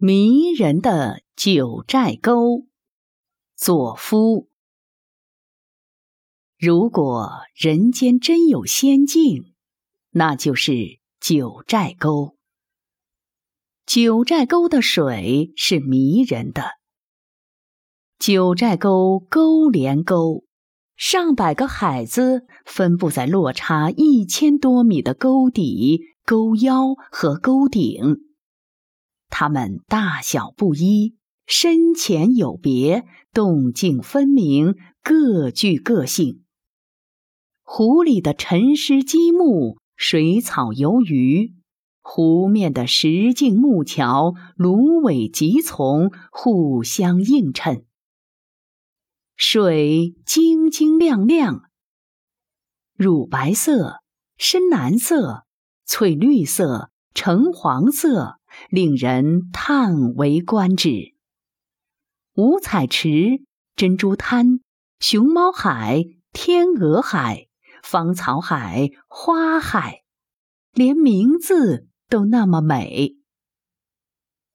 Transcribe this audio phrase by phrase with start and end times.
[0.00, 2.68] 迷人的九寨沟，
[3.56, 4.48] 佐夫。
[6.56, 9.54] 如果人间真有仙境，
[10.10, 12.36] 那就是九寨沟。
[13.86, 16.62] 九寨沟的水是迷人的。
[18.20, 20.44] 九寨沟沟连沟，
[20.94, 28.27] 上百个海子分布在落差一千多米的沟底、沟腰和沟顶。
[29.28, 36.42] 它们大小不一，深浅有别，动静分明，各具个性。
[37.62, 41.54] 湖里的沉尸积木、水草游鱼，
[42.00, 47.84] 湖面的石径木桥、芦苇棘丛互相映衬。
[49.36, 51.70] 水晶晶亮亮，
[52.96, 54.00] 乳白色、
[54.36, 55.44] 深蓝色、
[55.84, 58.37] 翠绿色、橙黄色。
[58.70, 61.14] 令人叹为观止。
[62.34, 63.42] 五彩池、
[63.74, 64.60] 珍珠滩、
[65.00, 67.48] 熊猫海、天鹅海、
[67.82, 70.02] 芳草海、花海，
[70.72, 73.16] 连名字都那么美。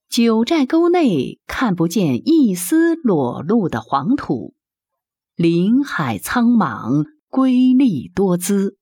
[0.08, 4.54] 九寨沟内看不见一丝裸露的黄土，
[5.34, 8.78] 林海苍莽，瑰丽多姿。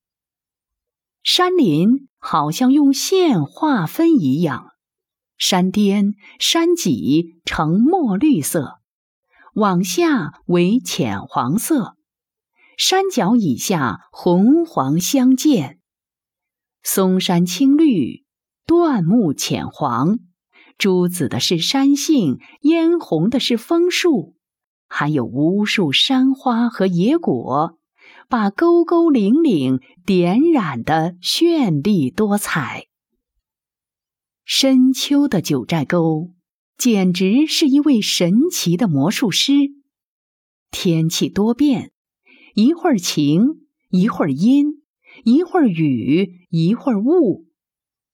[1.23, 4.72] 山林好像用线划分一样。
[5.45, 8.79] 山巅、山脊呈墨绿色，
[9.55, 11.97] 往下为浅黄色，
[12.79, 15.81] 山脚以下红黄相间。
[16.85, 18.25] 松山青绿，
[18.69, 20.21] 椴木浅黄，
[20.79, 24.37] 朱紫的是山杏，嫣红的是枫树，
[24.87, 27.77] 还有无数山花和野果，
[28.29, 32.87] 把沟沟岭岭点染得绚丽多彩。
[34.45, 36.33] 深秋的九寨沟，
[36.77, 39.53] 简直是一位神奇的魔术师。
[40.71, 41.93] 天气多变，
[42.55, 44.83] 一会儿晴，一会儿阴，
[45.25, 47.47] 一会儿雨，一会儿雾，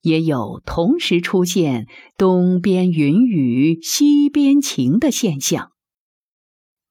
[0.03, 1.87] 也有同时出现
[2.17, 5.73] 东边云雨，西边晴的现象。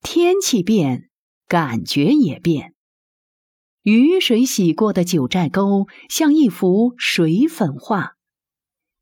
[0.01, 1.09] 天气变，
[1.47, 2.73] 感觉也变。
[3.83, 8.16] 雨水洗过的九寨沟，像一幅水粉画。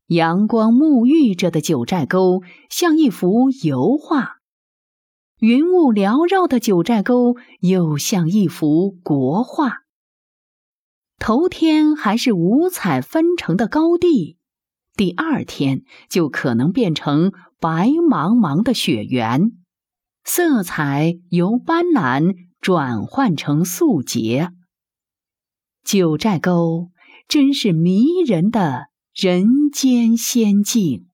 [0.06, 4.36] 阳光沐浴着的九寨沟像一幅油画，
[5.40, 9.78] 云雾缭绕的九寨沟又像一幅国画。
[11.18, 14.36] 头天还是五彩纷呈的高地，
[14.94, 19.50] 第二天就可能变成白茫茫的雪原，
[20.22, 24.50] 色彩由斑斓转换成素洁。
[25.82, 26.90] 九寨沟
[27.26, 28.86] 真是迷人的。
[29.16, 31.06] 人间仙境。